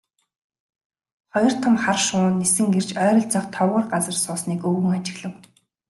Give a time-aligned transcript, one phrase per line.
[1.33, 5.33] Хоёр том хар шувуу нисэн ирж ойролцоох товгор газарт суусныг өвгөн ажиглав.